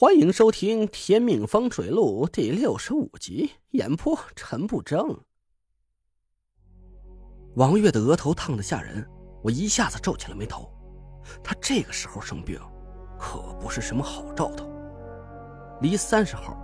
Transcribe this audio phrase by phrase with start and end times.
[0.00, 5.18] 欢迎收听《天命风水录》第六十五集，演播陈不争。
[7.56, 9.04] 王月的额头烫得吓人，
[9.42, 10.72] 我一下子皱起了眉头。
[11.42, 12.60] 他这个时候生病，
[13.18, 14.70] 可不是什么好兆头。
[15.80, 16.56] 离三十号，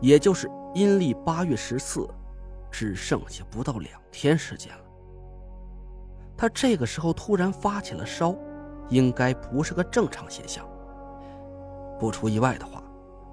[0.00, 2.08] 也就是阴历八月十四，
[2.70, 4.84] 只剩下不到两天时间了。
[6.38, 8.34] 他这个时候突然发起了烧，
[8.88, 10.66] 应该不是个正常现象。
[11.98, 12.82] 不出意外的话，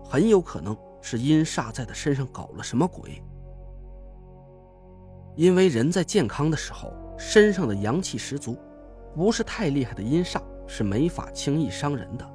[0.09, 3.21] 很有可能是阴煞在他身上搞了什么鬼。
[5.35, 8.57] 因为人在健康的时候，身上的阳气十足，
[9.13, 12.25] 不是太厉害的阴煞是没法轻易伤人的；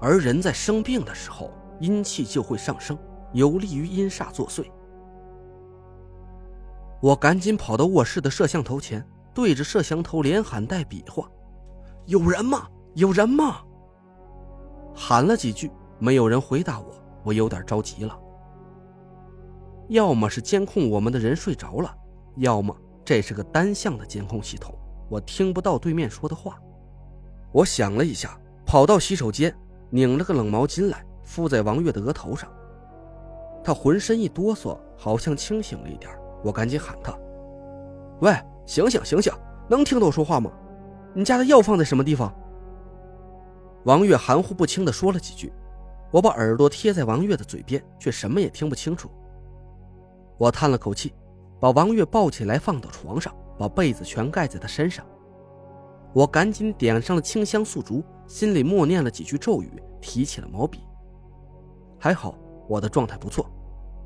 [0.00, 2.98] 而人在生病的时候，阴气就会上升，
[3.32, 4.64] 有利于阴煞作祟。
[7.02, 11.30] 我赶紧跑到卧室的摄像头前，对着摄像头连喊带比划
[12.06, 12.68] ：“有人吗？
[12.94, 13.62] 有人吗？”
[14.94, 16.86] 喊了几句，没有人回答我，
[17.24, 18.18] 我有点着急了。
[19.88, 21.92] 要么是监控我们的人睡着了，
[22.36, 24.74] 要么这是个单向的监控系统，
[25.08, 26.58] 我听不到对面说的话。
[27.52, 29.52] 我想了一下，跑到洗手间，
[29.90, 32.48] 拧了个冷毛巾来敷在王月的额头上。
[33.64, 36.10] 他浑身一哆嗦，好像清醒了一点。
[36.42, 37.12] 我赶紧喊他
[38.22, 38.32] ：“喂，
[38.64, 39.32] 醒醒醒醒，
[39.68, 40.50] 能听到我说话吗？
[41.12, 42.32] 你家的药放在什么地方？”
[43.84, 45.50] 王月含糊不清地说了几句，
[46.10, 49.10] 我把耳朵贴在王月的嘴边，却什么也听不清楚。
[50.36, 51.14] 我叹了口气，
[51.58, 55.04] 把王月抱起来放到床上，把被子全盖在他身上。
[56.12, 59.70] 我赶紧点上了清香素烛，心里默念了几句咒语，
[60.00, 60.80] 提起了毛笔。
[61.98, 62.34] 还好
[62.68, 63.50] 我的状态不错，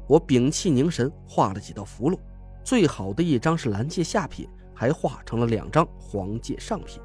[0.06, 2.19] 我屏气凝神，画了几道符箓，
[2.62, 7.02] 最好的一张是蓝界下品，还画成了两张黄界上品。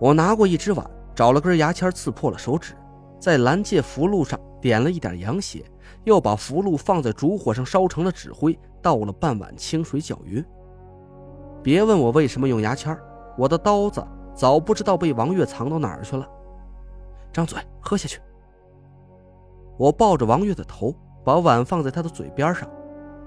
[0.00, 0.90] 我拿过一只碗。
[1.18, 2.74] 找了根牙签刺破了手指，
[3.18, 5.64] 在蓝界符箓上点了一点羊血，
[6.04, 10.44] 又把符箓放在烛火上烧成了纸灰，倒了半碗清水搅匀。
[11.60, 12.96] 别问我为什么用牙签，
[13.36, 14.00] 我的刀子
[14.32, 16.24] 早不知道被王月藏到哪儿去了。
[17.32, 18.20] 张嘴，喝下去。
[19.76, 22.70] 我抱着王月的头，把碗放在他的嘴边上，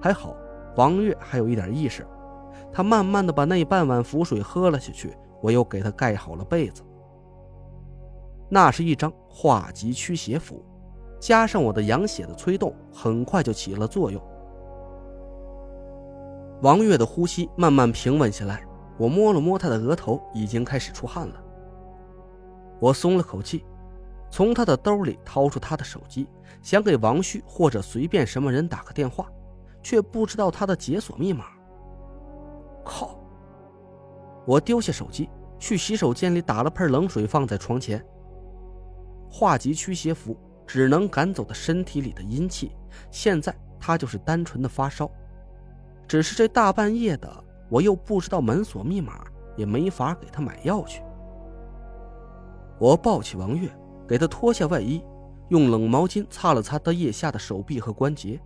[0.01, 0.33] 还好
[0.77, 2.07] 王月还有一点意识，
[2.71, 6.81] 他慢慢的把那半碗符水喝了下去，我又给他盖好了被子。
[8.53, 10.61] 那是一张化吉驱邪符，
[11.21, 14.21] 加上我的养血的催动，很快就起了作用。
[16.61, 18.61] 王月的呼吸慢慢平稳下来，
[18.97, 21.41] 我摸了摸他的额头，已经开始出汗了。
[22.77, 23.63] 我松了口气，
[24.29, 26.27] 从他的兜里掏出他的手机，
[26.61, 29.31] 想给王旭或者随便什么人打个电话，
[29.81, 31.45] 却不知道他的解锁密码。
[32.83, 33.17] 靠！
[34.45, 38.05] 我丢下手机，去洗手间里打了盆冷水，放在床前。
[39.31, 40.35] 化吉驱邪符
[40.67, 42.71] 只能赶走他身体里的阴气，
[43.09, 45.09] 现在他就是单纯的发烧，
[46.07, 49.23] 只是这大半夜的，我又不知道门锁密码，
[49.55, 51.01] 也没法给他买药去。
[52.77, 53.69] 我抱起王月，
[54.05, 55.01] 给他脱下外衣，
[55.47, 58.39] 用冷毛巾擦了擦他腋下的手臂和关节，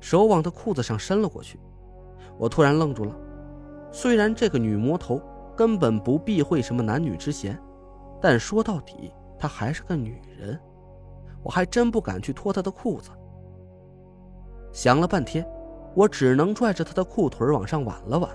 [0.00, 1.58] 手往他裤子上伸了过去。
[2.36, 3.16] 我突然愣住了，
[3.90, 5.20] 虽然这个女魔头
[5.56, 7.58] 根本不避讳什么男女之嫌，
[8.20, 9.10] 但说到底。
[9.44, 10.58] 她还是个女人，
[11.42, 13.10] 我还真不敢去脱她的裤子。
[14.72, 15.46] 想了半天，
[15.94, 18.30] 我只能拽着她的裤腿往上挽了挽，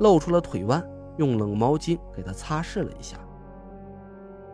[0.00, 0.84] 露出了腿弯，
[1.16, 3.16] 用冷毛巾给她擦拭了一下。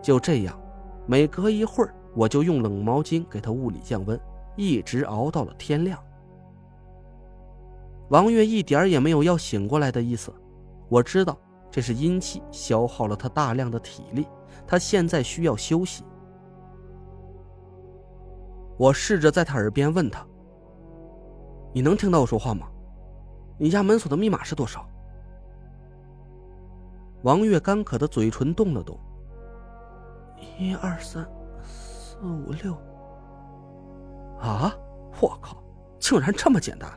[0.03, 0.61] 就这样，
[1.07, 4.21] 每隔一会儿，我就用冷毛巾给她物理降温，
[4.57, 5.99] 一直熬到了天亮。
[8.11, 10.31] 王月一点也没有要醒过来的意思，
[10.91, 11.39] 我知道
[11.71, 14.27] 这是阴气消耗了他大量的体力。
[14.67, 16.05] 他现在需要休息。
[18.77, 20.27] 我试着在他耳边问他
[21.73, 22.69] ：“你能听到我说话吗？
[23.59, 24.87] 你家门锁的密码是多少？”
[27.23, 28.99] 王月干渴的嘴唇动了动。
[30.59, 31.27] 一二三
[31.63, 32.75] 四五六。
[34.39, 34.73] 啊！
[35.21, 35.61] 我靠，
[35.99, 36.89] 竟然这么简单！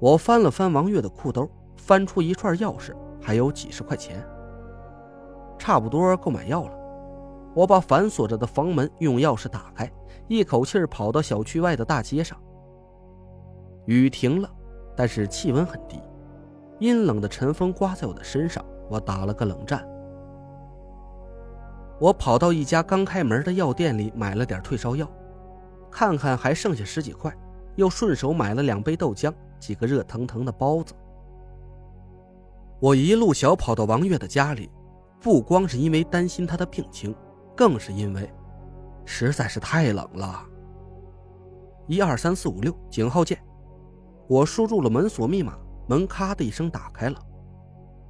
[0.00, 1.46] 我翻了翻王月的裤兜，
[1.88, 4.22] 翻出一串钥匙，还有几十块钱。
[5.58, 6.72] 差不多够买药了，
[7.54, 9.90] 我把反锁着的房门用钥匙打开，
[10.26, 12.38] 一口气跑到小区外的大街上。
[13.86, 14.50] 雨停了，
[14.94, 15.98] 但是气温很低，
[16.78, 19.82] 阴冷的晨风刮在我的身上，我打了个冷战。
[21.98, 25.08] 我跑到一家刚开门的药店里买了点退烧药，
[25.90, 27.34] 看看还剩下十几块，
[27.76, 30.92] 又顺手买了两杯豆浆、几个热腾腾的包子。
[32.80, 34.70] 我一路小跑到王月的家里。
[35.20, 37.12] 不光是因为担心他的病情，
[37.56, 38.32] 更是因为
[39.04, 40.46] 实在是太冷了。
[41.88, 43.36] 一二三四五六，井号键。
[44.28, 45.58] 我输入了门锁密码，
[45.88, 47.18] 门咔的一声打开了。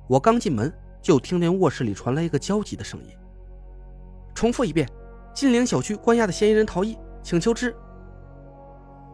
[0.07, 0.71] 我刚进门，
[1.01, 3.11] 就听见卧室里传来一个焦急的声音
[4.35, 4.87] ：“重复一遍，
[5.33, 7.75] 金陵小区关押的嫌疑人逃逸，请求支。”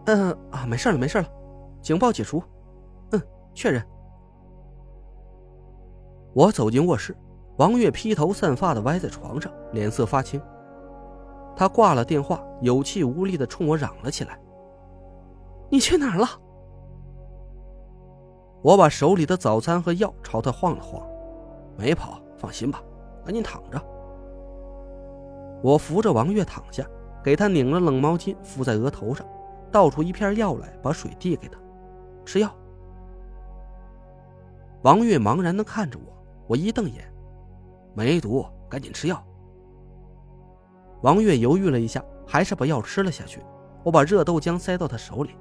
[0.06, 1.28] 嗯啊，没事了，没事了，
[1.80, 2.42] 警报解除。
[3.12, 3.22] 嗯，
[3.54, 3.86] 确认。
[6.34, 7.16] 我走进卧室，
[7.58, 10.42] 王月披头散发的歪在床上，脸色发青。
[11.54, 14.36] 他挂了电话，有气无力的冲我嚷了起来
[15.70, 16.26] ：“你去哪儿了？”
[18.62, 21.06] 我把手里的早餐和药朝他晃了晃，
[21.76, 22.82] 没跑，放心吧，
[23.25, 23.80] 赶紧躺着。
[25.62, 26.84] 我扶着王月躺下，
[27.22, 29.25] 给他拧了冷毛巾敷在额头上，
[29.70, 31.56] 倒出一片药来，把水递给他，
[32.25, 32.50] 吃药。
[34.82, 36.13] 王月茫然的看着我，
[36.46, 37.05] 我一瞪眼，
[37.94, 39.23] 没毒，赶紧吃药。
[41.02, 43.43] 王月犹豫了一下，还是把药吃了下去。
[43.82, 45.37] 我把热豆浆塞到他手里，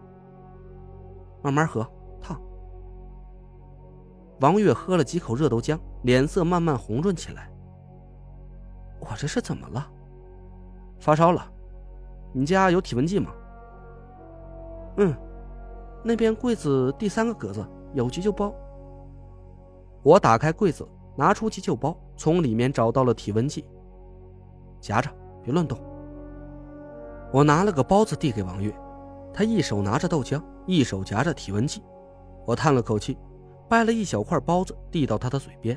[1.41, 1.85] 慢慢喝。
[2.21, 2.39] 烫
[4.41, 7.49] 王月喝了几口热豆浆，脸色慢慢红润起来。
[8.99, 9.89] 我这是怎么了？
[10.99, 11.45] 发烧了？
[12.33, 13.31] 你家有体温计吗？
[14.97, 15.15] 嗯，
[16.03, 18.53] 那边柜子第三个格子有急救包。
[20.03, 23.65] 我打开柜子，拿出急救包，从里面找到了体温计。
[24.79, 25.09] 夹着，
[25.41, 25.79] 别乱动。
[27.31, 28.73] 我拿了个包子递给王月，
[29.33, 31.81] 他一手拿着豆浆，一手夹着体温计。
[32.45, 33.17] 我叹了口气。
[33.69, 35.75] 掰了一小块包子递到他的嘴边。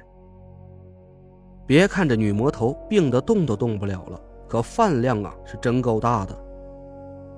[1.67, 6.37] 别看这女魔头病得动都动不了了，可饭量啊是真够大的。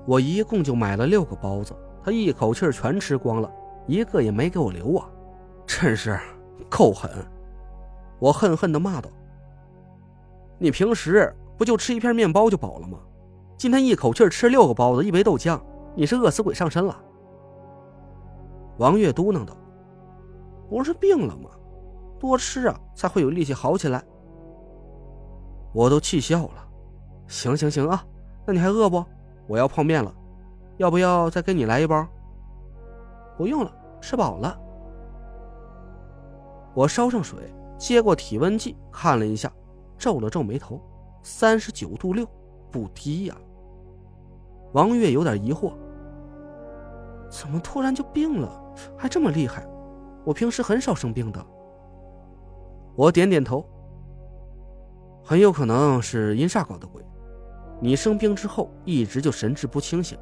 [0.05, 3.49] 我一共就买了六个包子，她一口气全吃光了，
[3.87, 5.09] 一个也没给我留啊！
[5.65, 6.19] 真是
[6.69, 7.09] 够狠！
[8.19, 9.09] 我恨恨的骂道
[10.59, 12.99] ：“你平时不就吃一片面包就饱了吗？
[13.57, 15.59] 今天一口气吃六个包子，一杯豆浆，
[15.95, 16.97] 你是饿死鬼上身了？”
[18.77, 19.55] 王月嘟囔道。
[20.69, 21.49] 不是病了吗？
[22.19, 24.03] 多吃啊，才会有力气好起来。
[25.73, 26.67] 我都气笑了。
[27.27, 28.05] 行行行啊，
[28.45, 29.03] 那你还饿不？
[29.47, 30.13] 我要泡面了，
[30.77, 32.07] 要不要再给你来一包？
[33.35, 34.55] 不用了，吃饱了。
[36.79, 37.37] 我烧上水，
[37.77, 39.51] 接过体温计看了一下，
[39.97, 40.79] 皱了皱眉头，
[41.21, 42.25] 三十九度六，
[42.71, 43.35] 不低呀。
[44.71, 45.73] 王月有点疑惑，
[47.29, 48.49] 怎么突然就病了？
[48.97, 49.67] 还这么厉害？
[50.23, 51.45] 我平时很少生病的。
[52.95, 53.65] 我点点头，
[55.21, 57.03] 很有可能是阴煞搞的鬼。
[57.81, 60.17] 你生病之后一直就神志不清醒，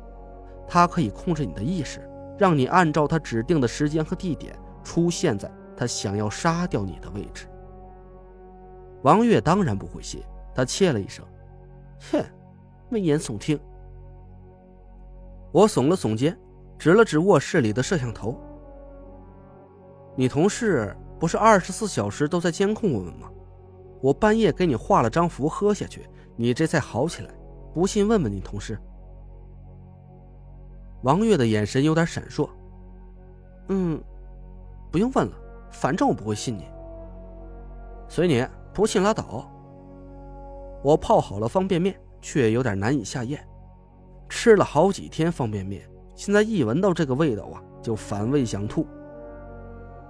[0.68, 2.02] 他可以控制你的意识，
[2.36, 7.48] 让你按照他指定的时间和地点出现在他想要杀掉你的位置。
[9.04, 11.24] 王月当然不会信，他切了一声
[12.12, 12.22] ：“哼，
[12.90, 13.58] 危言耸听。”
[15.54, 16.38] 我耸了耸肩，
[16.78, 18.36] 指了指卧室里的摄像头。
[20.16, 23.30] 你同事不是二十四小时都在监控我们吗？
[24.02, 27.34] 我半夜给你画了张符喝下去，你这才好起来。
[27.74, 28.78] 不信问问你同事。
[31.04, 32.50] 王月的眼神有点闪烁。
[33.70, 34.02] 嗯，
[34.92, 35.34] 不用问了，
[35.70, 36.66] 反正我不会信你。
[38.08, 39.50] 随你，不信拉倒。
[40.84, 43.46] 我泡好了方便面，却有点难以下咽。
[44.30, 48.86] 吃了好几天方便面，现在一闻到这个味道啊，就反胃想吐。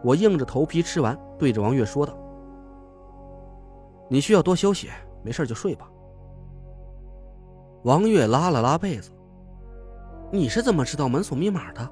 [0.03, 2.13] 我硬着头皮吃完，对着王月说道
[4.09, 4.89] ：“你需要多休息，
[5.23, 5.89] 没事就睡吧。”
[7.83, 9.11] 王月拉了拉被子
[10.31, 11.89] ：“你是怎么知道门锁密码的？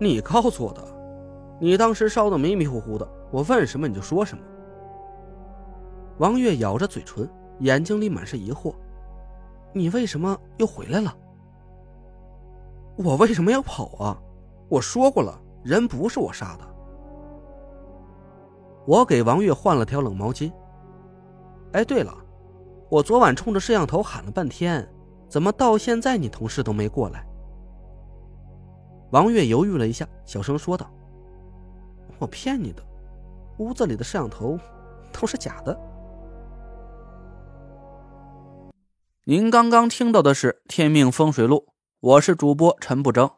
[0.00, 0.99] 你告诉我的。
[1.60, 4.42] 你当时烧的迷迷糊糊的，我问什么你就说什么。”
[6.18, 8.74] 王月咬着嘴唇，眼睛里满是疑惑
[9.72, 11.16] ：“你为什么又回来了？
[12.96, 14.18] 我为什么要跑啊？
[14.68, 16.66] 我说过了。”人不是我杀的。
[18.86, 20.50] 我给王月换了条冷毛巾。
[21.72, 22.16] 哎，对了，
[22.88, 24.90] 我昨晚冲着摄像头喊了半天，
[25.28, 27.26] 怎么到现在你同事都没过来？
[29.10, 30.90] 王月犹豫了一下，小声说道
[32.20, 32.82] ：“我骗你的，
[33.58, 34.58] 屋子里的摄像头
[35.12, 35.78] 都是假的。”
[39.24, 41.66] 您刚刚听到的是《天命风水录》，
[42.00, 43.30] 我是主播陈不争，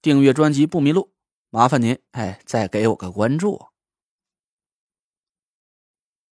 [0.00, 1.10] 订阅专辑不迷路。
[1.50, 3.67] 麻烦您，哎，再给我个关注。